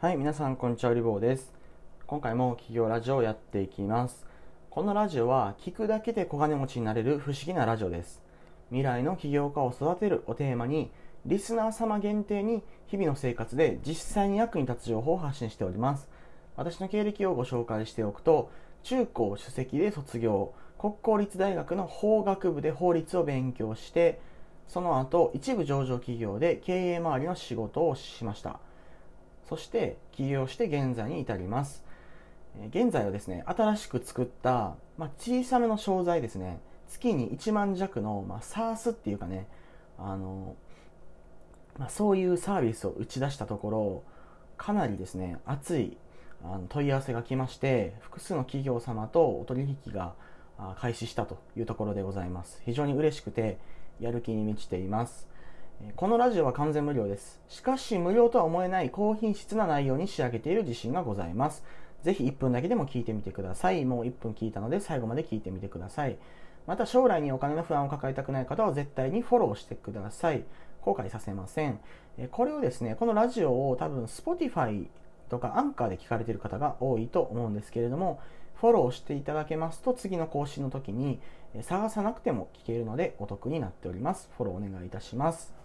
[0.00, 1.52] はい、皆さん、こんにちは、リボーです。
[2.06, 4.28] 今回も企業ラジオをやっていきます。
[4.70, 8.22] このラジオは、聞くだけで小金持ちになれる不思議なラジオです。
[8.68, 10.92] 未来の起業家を育てるをテーマに、
[11.26, 16.08] リスナー様限定に日々の生活で実際に役に立つ情報を発信しております。
[16.54, 18.52] 私の経歴をご紹介しておくと、
[18.84, 24.20] 中高首席で卒業、国公立大学の法学部で法律を勉強して、
[24.68, 28.60] その後、一部上場企業で経営周りの仕事をしました。
[29.48, 31.84] そして起業して現在に至ります。
[32.70, 39.46] 現在はですね、新しく作った、まあ、小さめの商材ですね、月に1万弱の、まあ、SARS っていうかね、
[39.98, 40.56] あの、
[41.78, 44.02] まあ、そういうサービスを打ち出したところ、
[44.56, 45.96] かなりですね、熱い
[46.44, 50.14] あの問い合わせが来まして、複数の企業様とお取引が
[50.76, 52.60] 開始したというところでございます。
[52.64, 53.58] 非常に嬉しくて、
[54.00, 55.28] やる気に満ちています。
[55.94, 57.40] このラジオは完全無料です。
[57.48, 61.62] しかし無料とは思えない高品質な内容に仕上げている自信がございます。
[62.02, 63.84] ぜひ1分だけでも聞いてみてください。
[63.84, 66.18] もう1分聞いたので最後まで聞いてみてください。
[66.66, 70.42] また将来にお金の不安を抱えたくない方は絶対にフォローしてください。
[70.82, 71.78] 後悔させません。
[72.32, 74.88] これをですね、このラジオを多分 Spotify
[75.28, 78.20] とかアンカーで聞かれている方が多いと思うんですけれども、
[78.56, 81.20] フォローしていただけますと次の更新の時に
[81.62, 84.28] 探さなくても聞けるのでお得になっております。
[84.36, 85.57] フォローお願いいたします。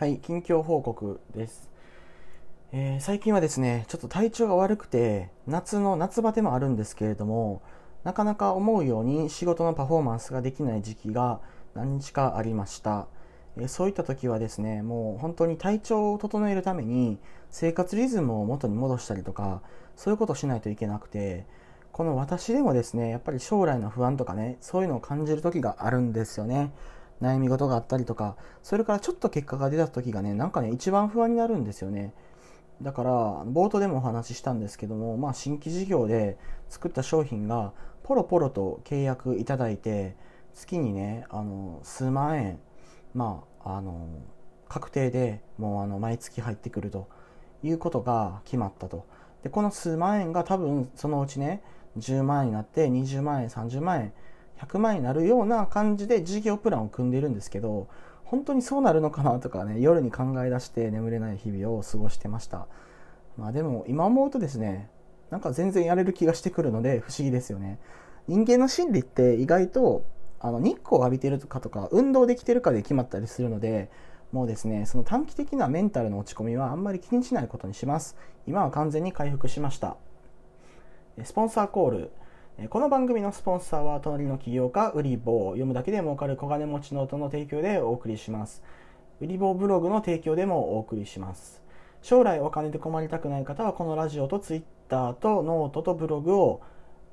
[0.00, 1.68] はい、近況報告です。
[2.72, 7.60] えー最近はですね、ちょっと体調が悪くて、夏の夏バテもあるんですけれども、
[8.02, 11.42] なかなか思うように仕事のパフォーマンスができない時期が
[11.74, 13.08] 何日かありました。
[13.58, 17.18] えーそういった時はですね、もう本当に体調を整えるために
[17.50, 19.60] 生活リズムを元に戻したりとか、
[19.96, 21.44] そういうことをしないといけなくて、
[21.92, 26.72] この私でもですね、やっぱり将来の不安とかね、そういうのを感じる時があるんですよね。
[27.22, 32.14] 悩み事があったりとか、それからちょっと結果が出た時がね、なんかね、一番不安になるんですよね。
[32.82, 33.10] だから、
[33.44, 40.16] 冒頭でもお話ししたんですけども、まあ、新規事業で作った商品が、ポロポロと契約いただいて、
[40.54, 42.58] 月にね、あの、数万円、
[43.14, 44.08] まあ、あの、
[44.68, 47.08] 確定でもうあの、毎月入ってくると
[47.62, 49.04] いうことが決まったと。
[49.42, 51.62] で、この数万円が多分そのうちね、
[51.98, 54.12] 10万円になって20万円、30万円、
[54.60, 57.88] 100万円になるような感じで事業プランを組んでいるんですけど、
[58.24, 62.66] 本当にそうなるのかなとかね、夜に考え出して眠れない日々を過ごしてました。
[63.36, 64.88] まあでも今思うとですね、
[65.30, 67.78] なんか全然やれる気がしてくるので不思議ですよね。
[68.28, 70.04] 人間の心理って意外と
[70.38, 73.90] あの日光を浴びてるかとか運動できてるかで決まったりするので、
[74.32, 78.16] もうですね、その短期的なメンタルの落ち込みはあんまり気にしないことにします。
[78.46, 79.96] 今は完全に回復しました。
[81.24, 82.10] スポンサーコール。
[82.68, 85.46] この番組のスポンサーは隣の起業家ウリボー。
[85.52, 88.62] 読むだけで儲かる小金持ちノートの提供でお送りします。
[89.22, 91.62] ウリボーブログの提供でもお送りします。
[92.02, 96.60] 将来お金で困りたくない方はこのラジオとツイッターとノートとブログを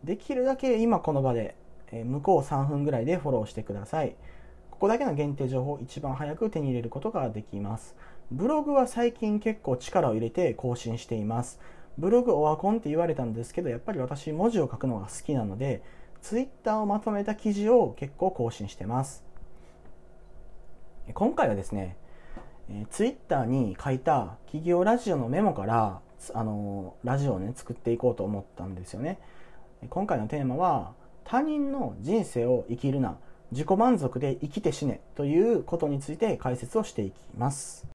[0.04, 1.56] できるだけ今この場で
[1.94, 4.16] 向こう3分ぐらいでフォローしてください。
[4.70, 7.96] ここだけの限定情報を一番早く手に入れることができます。
[8.32, 11.62] ブログは最近結構力を入れて更新しています。
[11.98, 15.82] ブログオワコンって言われたんですけど、やっぱり私文字を書くのが好きなので、
[16.22, 19.24] ツイッターをまとめた記事を結構更新してます。
[21.14, 21.98] 今回はですね、
[22.70, 26.02] えーツイッターに書いた企業ラジオのメモから、
[26.34, 29.20] あのラジオをね、作っていこうと思ったんですよね。
[29.90, 30.94] 今回のテーマは、
[31.24, 33.18] 他人の人生を生きるな、
[33.52, 37.88] 自己満足で生きて死ねということについて解説をしていきます。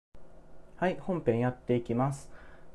[0.76, 2.30] はい、本編やっていきます。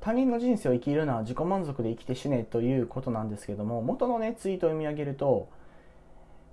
[0.07, 5.50] 他人の人生を生きるな自己満足で生きて死ねということなんですけども元のねツイートを読み上げると、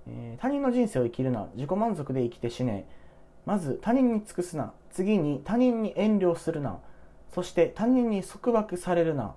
[0.09, 2.85] えー他人の人生を生きるな自己満足で生きて死ね。
[3.45, 4.73] まず他人に尽くすな。
[4.91, 6.79] 次に他人に遠慮するな。
[7.33, 9.35] そして他人に束縛されるな。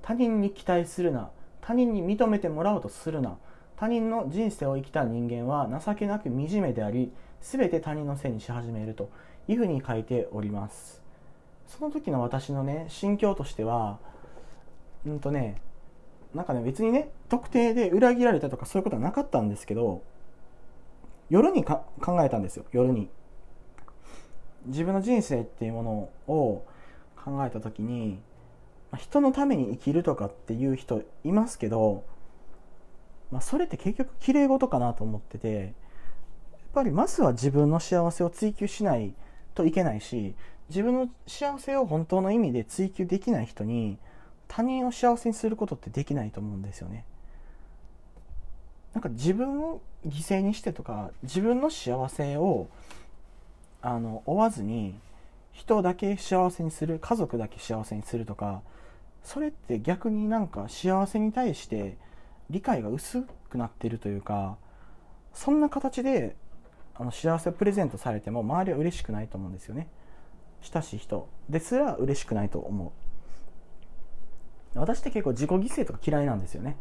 [0.00, 1.30] 他人に期待するな。
[1.60, 3.36] 他人に認めてもらおうとするな。
[3.74, 7.10] 他人の人生を生きた人間は情けなく惨めであり
[7.40, 9.10] 全て他人のせいにし始めると
[9.48, 11.05] いうふうに書いております。
[11.66, 13.98] その時の私のね心境としては
[15.04, 15.60] うんとね
[16.34, 20.02] なんかね別にね特定で裏切られたとかそういうことはなかったんですけど
[21.30, 22.64] 夜にか考えたんですよ。
[22.72, 23.08] 夜に。
[24.66, 25.90] 自分の人生っていうもの
[26.32, 26.66] を
[27.16, 28.20] 考えた時に
[28.96, 32.04] 人のために生きるとかっていう人いますけど、
[33.30, 35.72] まあ、それって結局綺麗事かなと思っててやっ
[36.74, 39.14] ぱりまずは自分の幸せを追求しない
[39.54, 40.34] といけないし
[40.68, 43.98] 自分の幸せを本当の意味で追求できない人に
[44.48, 47.04] 他人を幸せにすることってできないと思うんですよね。
[48.94, 52.68] なんか自分を犠牲にしてとか自分の幸せを
[53.82, 54.94] あの追わずに
[55.52, 58.62] 人だけ幸せにする家族だけ幸せにするとか
[59.22, 61.96] それって逆になんか幸せに対して
[62.48, 64.56] 理解が薄くなってるというか
[65.34, 66.34] そんな形で
[66.94, 69.88] あの幸せをプレゼントされても周りは嬉しくないと思うんですよね
[70.72, 72.92] 親しい人ですら嬉しくないと思
[74.74, 74.78] う。
[74.78, 76.76] 私って結構自己犠牲とか嫌いなんですよね。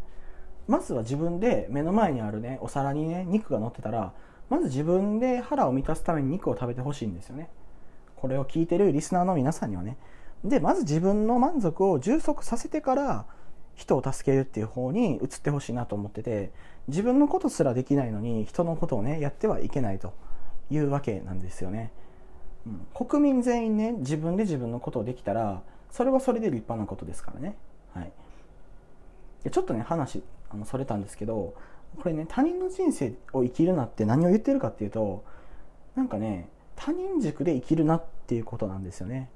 [0.67, 4.13] まずは自分で目の前にあるねお皿にね肉が乗ってたら
[4.49, 7.49] まず自分で腹を満たすために肉を食べてほしいんですよね。
[8.15, 9.97] これを聞いてるリスナーの皆さんにはね。
[10.43, 13.25] でまず自分の満足を充足させてから
[13.75, 16.51] 人を助けるっていう方に移ってほしいなと思ってて
[16.87, 20.13] 自分のことすらできないのに人のことをねやってはいけないと
[20.69, 21.91] いうわけなんですよね、
[22.93, 27.55] 国民全員ね自分で自分のことをできたらそれはそれで立派なことですからね。
[27.93, 28.11] はい。
[29.43, 31.55] でちょっとね話あのそれたんですけど
[32.01, 35.23] これね他人の人生を生きるなって何を言ってるかっていうと
[35.95, 39.29] なんかね他人軸で生きるなっていうことなんですよね。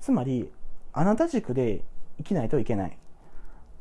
[0.00, 0.50] つまり
[0.92, 1.82] あなた軸で
[2.18, 2.98] 生きないといけない。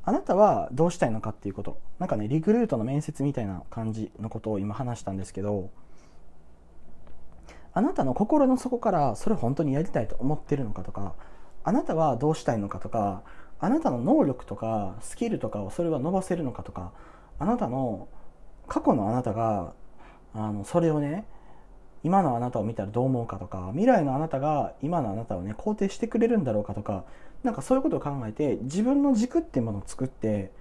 [0.05, 1.77] あなたはどうしたいのかっていうこと。
[1.99, 5.69] なんかねリクルートの面接みたいな感じのことを今話したんですけど
[7.73, 11.15] あなたの心の底からそれ本当にやりたいと思ってるのかとか
[11.63, 13.23] あなたはどうしたいのかとか
[13.59, 16.91] あなたの能力とかスキルとかをそれは伸ばせるのかとか
[17.39, 18.07] あなたの
[18.67, 19.73] 過去のあなたが
[20.33, 21.25] あのそれをね
[22.03, 27.05] 今のあなたを見たらどう思うかとか未来のあなたが今のあなたをね肯定してくれるんだろうかとか
[27.43, 30.51] なんかそういうことを考えて自分の軸っていうものを作って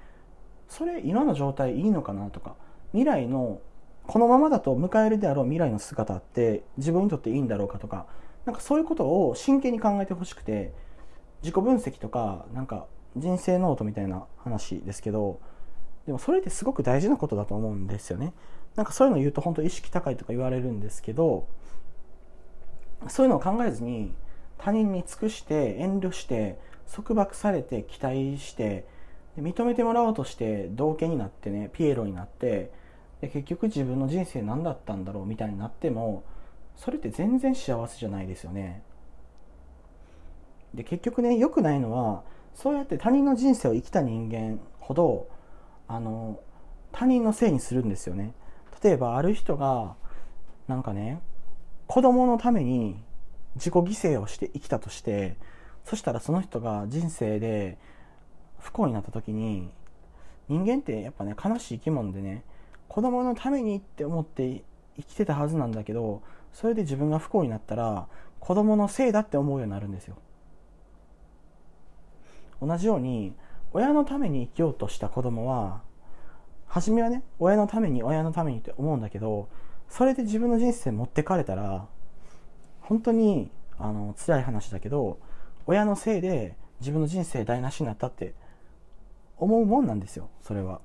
[0.68, 2.54] それ今の状態いいのかなとか
[2.92, 3.60] 未来の
[4.06, 8.06] このままだと迎えるであろう未来の姿って自分にとっていいんだろうかとか
[8.44, 10.72] なんかそういうことを真剣に考えてほしくて
[11.42, 15.40] 自己分析とかなんか人生ノートみたいな話ですけど
[16.06, 18.32] でもそれってすごく大事なことだと思うんですよね。
[18.74, 21.46] なんかそういうの言うと本当意識高いとか言われるんですけど
[23.08, 24.14] そういうのを考えずに
[24.56, 26.58] 他人に尽くして遠慮して
[26.90, 28.86] 束縛されて期待して
[29.38, 32.72] 認めてもらおうとして道家になってねピエロになって
[33.22, 36.24] で結局自分の人生何だったんだろうみたいになっても
[36.76, 38.82] それって全然幸せじゃないですよね。
[40.74, 42.24] で結局ね良くないのは
[42.54, 45.28] そうやって他人の人生を生きた人間ほど
[45.86, 46.40] あの
[46.90, 48.34] 他人のせいにするんですよね。
[48.82, 49.94] 例えばある人が
[50.66, 51.20] なんかね
[51.86, 53.04] 子供のために
[53.54, 55.36] 自己犠牲をして生きたとして
[55.84, 57.78] そしたらその人が人生で
[58.58, 59.70] 不幸になった時に
[60.48, 62.42] 人間ってやっぱね悲しい生き物でね
[62.92, 64.64] 子供のためにって思って
[64.98, 66.22] 生きてたはずなんだけど
[66.52, 68.06] それで自分が不幸になったら
[68.38, 70.16] 子供のせいだって思うようになるんですよ。
[72.60, 73.32] 同じように
[73.72, 75.80] 親のために生きようとした子供は
[76.66, 79.48] 初めはね親のために親のためにって思うんだけど
[79.88, 81.86] それで自分の人生持ってかれたら
[82.82, 85.18] 本当にあの辛い話だけど
[85.64, 88.34] 親のせいで自分の人生台無しになったって
[89.38, 90.82] 思うもんなんですよそれは。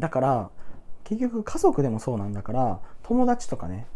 [0.00, 0.50] だから
[1.04, 3.86] 結局家族でもそうなんだから友達とかね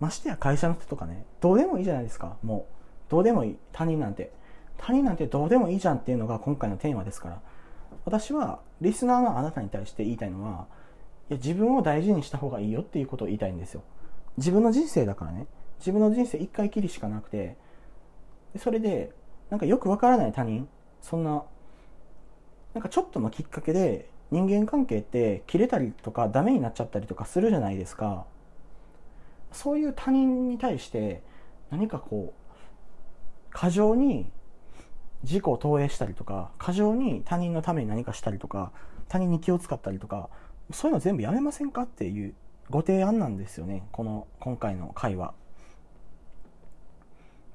[0.00, 2.36] ましてや会社の人とかねどうでもいいじゃないですか。
[2.42, 3.56] もうどうでもいい。
[3.72, 4.32] 他人なんて。
[4.76, 7.40] 他人なんてどうでもいいじゃんっていうのが今回のテーマですから。
[8.04, 10.66] 私はリスナーのあなたに対して言いたいのは
[11.30, 13.82] いや自分を大事にした方がいいよっていうことを言いたいんですよ。
[14.36, 15.46] 自分の人生だからね。
[15.78, 17.56] 自分の人生一回きりしかなくて
[18.58, 19.12] それで
[19.50, 20.68] なんかよくわからない他人
[21.02, 21.44] そんな
[22.72, 28.26] なんかちょっとのきっかけで人間関係って切れたりとかダメになっちゃったりとかするじゃないですか。
[29.52, 31.22] そういう他人に対して
[31.70, 32.54] 何かこう
[33.50, 34.28] 過剰に
[35.22, 38.72] 自己を投影したりとか過剰に他人のために何かしたりとか
[39.06, 40.28] 他人に気を使ったりとか
[40.72, 42.34] そういうの全部やめませんかっていう
[42.70, 43.86] ご提案なんですよね。
[43.92, 45.32] この今回の会話。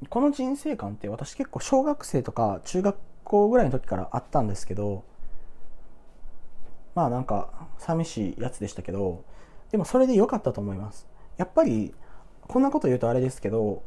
[0.07, 2.95] この人生観って私結構小学生とか中学
[3.25, 5.03] 校ぐらいの時からあったんですけど
[6.95, 9.23] まあなんか寂しいやつでしたけど
[9.71, 11.07] でもそれで良かったと思います。
[11.37, 11.93] やっぱり
[12.41, 13.83] こんなこと言うとあれですけど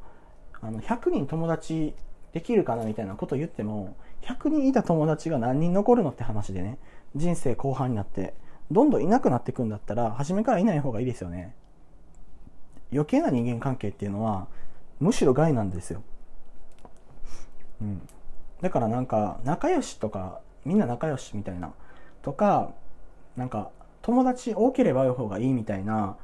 [0.61, 1.95] あの100人友達
[2.33, 6.79] できるかなみたいなこと言っても100人いた友達が何人残るのって話でね。
[7.15, 8.35] 人生後半になって
[8.71, 11.55] どんどんいなくなっていくんだったら初めからいない方がいいですよね。
[12.91, 14.49] 余計な人間関係っていうのは
[15.01, 16.03] むしろ害なんですよ、
[17.81, 18.07] うん、
[18.61, 21.73] だからなんか仲良しとかみんな仲良しみたいな。
[22.23, 22.73] とか
[23.37, 23.71] なんか
[24.03, 26.17] 友達多ければ多い方がいいみたいな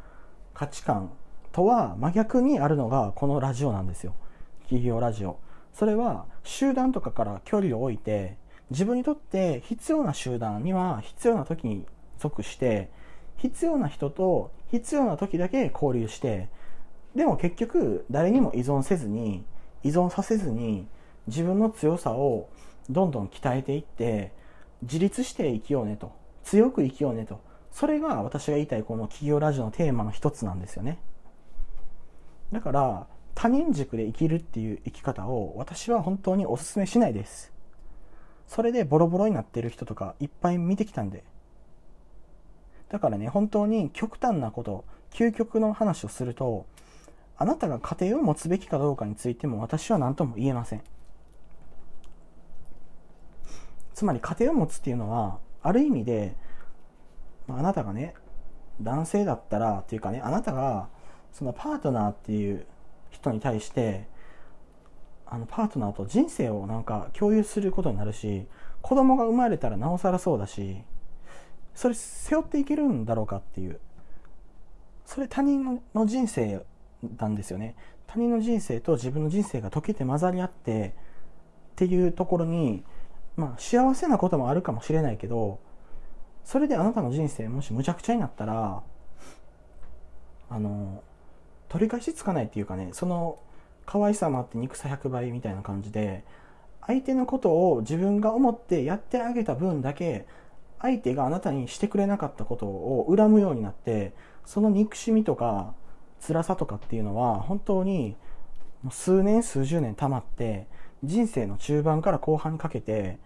[0.55, 1.11] 価値観
[1.53, 4.15] とは真逆にあるのがこのラジオなんですよ。
[4.63, 5.39] 企業ラジオ。
[5.73, 8.37] それは集団とかから距離を置いて
[8.71, 11.87] 自分にとって必要な集団には必要な時に
[12.19, 12.91] 属して
[13.37, 16.49] 必要な人と必要な時だけ交流して
[17.15, 19.45] でも結局誰にも依存せずに
[19.83, 20.87] 依存させずに
[21.29, 22.49] 自分の強さを
[22.91, 24.33] どんどん鍛えていって
[24.83, 26.13] 自立して生きようねと。
[26.49, 27.43] 強く生きようねと。
[27.71, 30.99] それが私が言いたいこの企業ラジオのテーマの一つなんですよね。
[32.55, 37.53] だから他人軸で生きるっていう生き方を私は本当にお勧めしないです。
[38.47, 41.23] それでボロボロになってる人とかいっぱい見てきたんで。
[42.89, 46.65] だからね本当に極端なこと究極の話をすると
[47.37, 50.83] あなたが家庭を持つべきかどうかについても私は何とも言えません。
[53.93, 56.37] つまり家庭を持つっていうのはある意味で
[57.49, 58.15] あなたがね
[58.81, 60.89] 男性だったらっていうかねあなたが
[61.33, 62.67] そのパートナーっていう
[63.11, 64.07] 人に対して
[65.27, 68.47] あのパートナーと人生をなんか共有することになるし
[68.81, 70.79] 子供が生まれたらなおさらそうだし
[71.75, 73.81] それ背負っていけるんだろうかっていう
[75.05, 76.65] それ他人の人生
[77.19, 77.77] なんですよね。
[78.07, 82.85] 他人の人生と自分の人生が溶けて混ざり合ってっていうところに
[83.39, 85.61] まあ幸せなこともあるかもしれないけど
[86.45, 88.83] それであなたの人生もしむちゃくちゃになったら
[90.51, 91.03] あの
[91.69, 93.39] 取り返しつかないっていうかねその
[93.87, 96.25] 可愛さもあって憎さ100倍みたいな感じで
[96.87, 100.27] 相手のことを自分が思ってやってあげた分だけ
[100.81, 104.15] 相手があなたにしてくれなかったことを恨むようになって
[104.45, 105.75] その憎しみとか
[106.27, 108.17] 辛さとかっていうのは本当に
[108.91, 110.67] 数年数十年溜まって
[111.05, 113.19] 人生の中盤から後半にかけて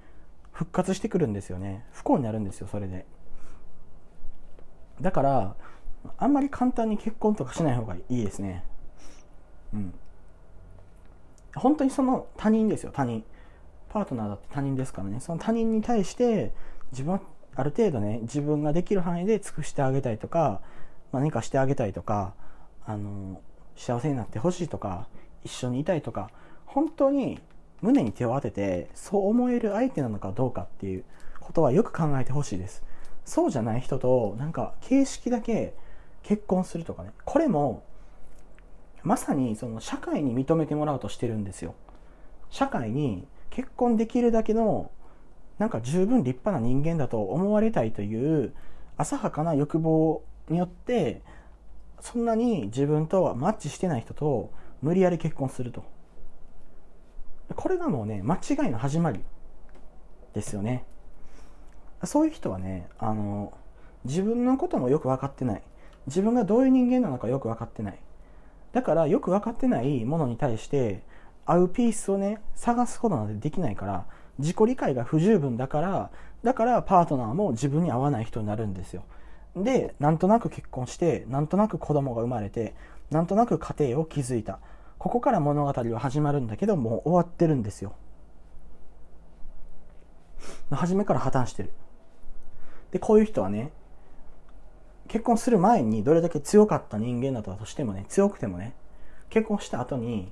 [0.52, 1.84] 復活してくるんですよね。
[1.92, 3.06] 不幸になるんですよそれで。
[5.00, 5.56] だから
[6.18, 8.64] あんまり簡単に結婚とかしない方がいいですね。
[9.72, 9.94] うん。
[11.54, 13.24] 本当にその他人ですよ他人。
[13.88, 15.20] パートナーだって他人ですからね。
[15.20, 16.52] その他人に対して
[16.92, 17.20] 自分は
[17.54, 20.62] ある程度ね自分ができる範囲で尽くしてあげたいとか、
[21.12, 22.34] 何かしてあげたいとか
[22.86, 23.40] あの
[23.76, 25.08] 幸せになってほしいとか
[25.44, 26.30] 一緒にいたいとか
[26.64, 27.40] 本当に
[27.82, 31.04] 胸に手を当ててそう思える相手なのかどうかっていう
[31.40, 32.82] ことはよく考えてほしいです。
[33.24, 35.74] そうじゃない人となんか形式だけ
[36.22, 37.10] 結婚するとかね。
[37.24, 37.84] これも
[39.02, 41.74] まさにその社会に認めてもらおうとしてるんですよ。
[42.50, 44.90] 社会に結婚できるだけの
[45.58, 48.54] なんか十分立派な人間だと思われたいという
[48.96, 51.22] 浅はかな欲望によって
[52.00, 55.84] そんなに自分とはマッチしてない人と無理やり結婚すると。
[57.54, 59.20] これがもうね間違いの始まり
[60.34, 60.84] ですよね。
[62.04, 63.52] そういう人はねあの
[64.04, 65.62] 自分のこともよく分かってない。
[66.06, 67.98] 自分がどういう人間なのかよく分かってない。
[68.72, 71.02] だからよく分かってないものに対して
[71.44, 74.06] 合うピースをね探すことなんてできないから
[74.38, 76.10] 自己理解が不十分だから
[76.42, 79.04] だからパートナーも自分に合わない人になるんですよ。
[79.54, 82.74] でなんとなく結婚してなんとなく子供が生まれて
[83.10, 84.58] なんとなく家庭を築いた。
[85.02, 87.92] ここから物語は始まるんだけどもう終わってるんですよ。
[90.70, 91.72] 初めから破綻してる。
[92.92, 93.72] でこういう人はね
[95.08, 98.74] 結婚する前にどれだけ強かった人間だったとしてもね強くてもね
[99.28, 100.30] 結婚した後に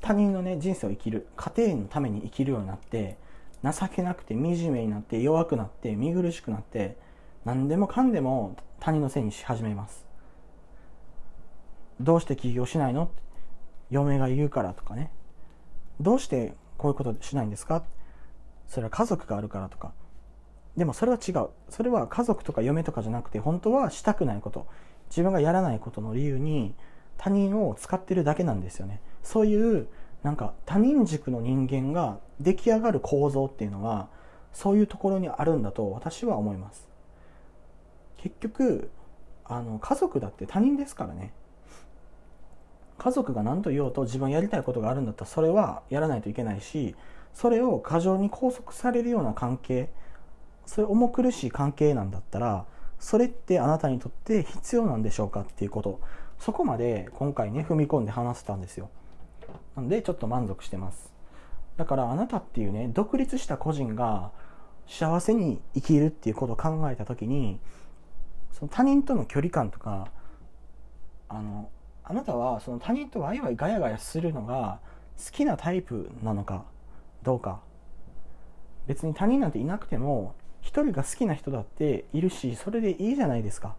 [0.00, 3.16] 他人のね人生を生きる家庭のために生きるようになって
[3.64, 6.96] 情けなくて惨めになって弱くなって見苦しくなって
[7.44, 10.06] 何でもかんでも他人のせいにし始めます。
[12.00, 13.10] どうして起業しないの？
[13.92, 15.12] 嫁が言うからとかね。
[16.00, 17.84] どうしてこういうことしないんですか？
[18.66, 19.92] それは家族があるからとか。
[20.76, 21.50] でもそれは違う。
[21.68, 24.66] それは家族とか嫁とかじゃなくて本当はしたくないこと。
[25.10, 26.74] 自分がやらないことの理由に
[27.18, 29.02] 他人を使ってるだけなんですよね。
[29.22, 29.88] そういう
[30.22, 34.08] なんか他人軸の人間が出来上がる構造っていうのは
[34.52, 36.88] そういうところにあるんだと私は思います。
[38.16, 38.90] 結局
[39.44, 41.34] あの家族だって他人ですからね。
[43.02, 46.94] 家族が何と言おうと自分やりたいことがあるんだったらそれはやらないといけないし
[47.34, 49.90] それを過剰に拘束されるような関係
[50.66, 52.64] それ重苦しい関係なんだったら
[53.00, 56.00] それってあなたにとって必要なんでしょうかっていうこと。
[56.38, 58.90] そこまで今回ね踏み込んで話せたんですよ。
[59.76, 61.12] なんでちょっと満足してます。
[61.76, 64.32] だからあなたっていうね独立した個人が
[64.88, 67.60] 幸せに生きるっていうことを考えた時に
[68.50, 70.08] その他人との距離感とか
[71.28, 71.68] あの
[72.12, 74.80] あなたはその他人とワイワイガヤガヤするのが
[75.16, 76.66] 好きなタイプなのか
[77.22, 77.60] どうか。
[78.86, 83.76] 別に他人なんていなくても一人が好きな人だっているしそれでいいじゃないですか。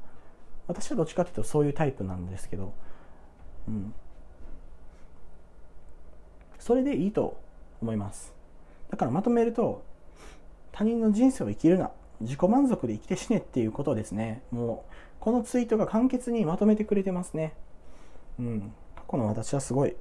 [0.67, 2.73] 私はどっちかというとそういうタイプなんですけど。
[3.67, 3.93] うん。
[6.57, 7.39] それでいいと
[7.83, 8.33] 思います。
[8.89, 9.83] だからまとめると
[10.71, 11.91] 他人の人生を生きるな。
[12.19, 14.41] 自己満足で生きて死ねっていうことですね。
[14.49, 17.53] もうこのツイートが簡潔にまとめてくれてますね。
[18.39, 18.73] うん。
[18.95, 19.95] 過去の私はすごい。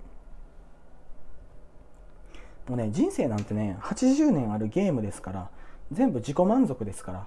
[2.69, 5.51] もうね人生なんてね80年あるゲームですから
[5.91, 7.27] 全部自己満足ですから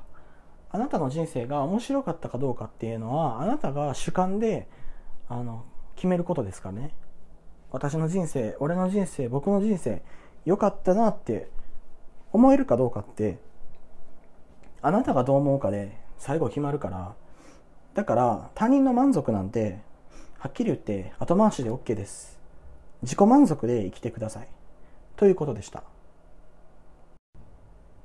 [0.72, 4.68] あなたの人生が面白かったかどうかっていうのはあなたが主観で
[5.28, 6.92] あの決めることですからね。
[7.72, 10.02] 私の人生俺の人生僕の人生
[10.46, 11.50] 良かったなって
[12.32, 13.40] 思えるかどうかって
[14.82, 17.16] あなたがどう思うかで最後決まるから
[17.94, 19.82] だから他人の満足なんて
[20.38, 22.39] はっきり言って後回しで OK です。
[23.01, 24.48] 自己満足で生きてください。
[25.15, 25.84] ということでした。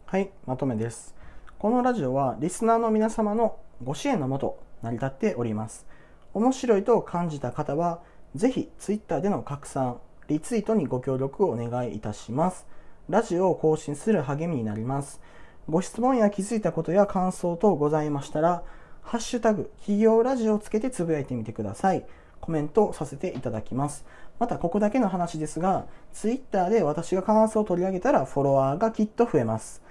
[0.07, 1.15] はいまとめです。
[1.59, 5.87] このラジオはリスナーの皆様のご支援のもと成り立っております。
[6.33, 8.01] 面白いと感じた方は
[8.35, 12.67] ぜひ Twitter での拡散リツイートにご協力をお願いいたします。
[13.09, 15.21] ラジオを更新する励みになります。
[15.69, 18.63] ご質問や気づいたことや感想等ございましたら
[19.03, 22.05] ハッシュタグ、企業ラジオをつけてつぶやいてみてください。
[22.41, 24.05] コメントさせていただきます。
[24.39, 29.83] また、ここだけの話ですが、Twitter で私が感想を取り上げたらフォロワーがきっと増えます。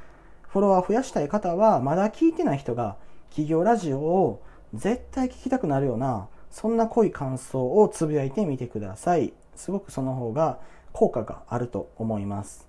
[0.48, 2.96] フォロワー増やしたい方は、まだ聞いてない人が
[3.30, 4.42] 企業ラジオを
[4.74, 9.34] 絶対聞きたくなるような、そんな濃い感想をつぶやいてみてください。
[9.56, 10.60] すごくその方が
[10.94, 12.68] 効果があると思います。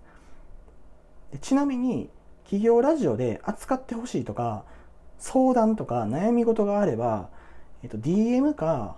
[1.41, 2.11] ちなみに、
[2.45, 4.65] 企業ラジオで扱ってほしいとか、
[5.21, 7.29] 相談とか悩み事があれば、
[7.83, 8.97] えっと、DM か、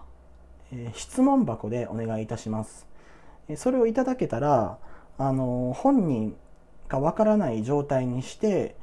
[0.72, 2.86] え、質問箱でお願いいたします。
[3.56, 4.78] それをいただけたら、
[5.18, 6.36] あの、本人
[6.88, 8.76] がわからない状態にして、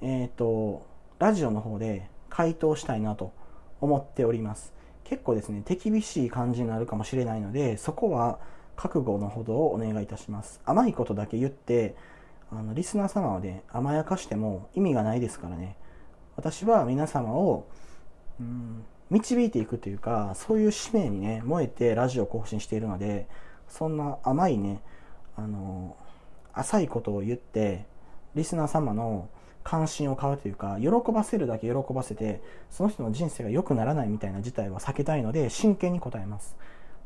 [0.00, 0.86] えっ、と、
[1.18, 3.32] ラジオの方で回答したいなと
[3.80, 4.72] 思っております。
[5.04, 8.38] 結構ですね、手厳しい感じになるかもしれないので、そこは
[8.76, 10.60] 覚悟のほどをお願いいたします。
[10.64, 11.96] 甘いことだけ言って、
[12.50, 15.76] あの、リスナー様をね、甘やかしても意味がないですからね。
[16.38, 17.66] 私は皆様を、
[18.38, 23.26] うん、導いていくというか、そういう使命にね、燃えてラジオ更新しているので、
[23.68, 24.80] そんな甘いね、
[25.36, 25.96] あの、
[26.52, 27.86] 浅いことを言って、
[28.36, 29.28] リスナー様の
[29.64, 36.56] 関心を買うというか、喜ばせるだけ喜ばせて、その人の人生が良くならないみたいな事態は避けたいので、真剣に答えます。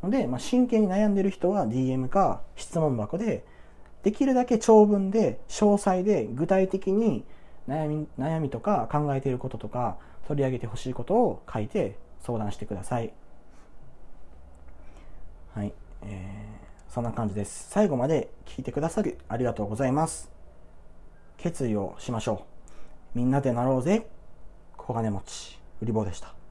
[0.03, 3.47] ので、まあ、真剣に悩んでる人は DM か質問箱で、
[4.03, 7.25] できるだけ長文で、詳細で、具体的に
[7.69, 9.97] 悩み悩みとか考えていることとか
[10.27, 13.13] 取り上げてほしいことを書いて相談してください。
[15.55, 15.73] はい、
[16.03, 17.69] えー、そんな感じです。
[17.71, 20.31] 最後まで聞いてくださりありがとうございます。
[21.37, 22.47] 決意をしましょ
[23.15, 23.19] う。
[23.19, 24.07] みんなでなろうぜ。
[24.77, 25.61] 小金持ち。
[25.81, 26.42] 売り棒でした。